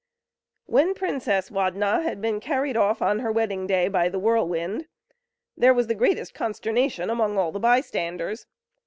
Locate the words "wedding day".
3.31-3.87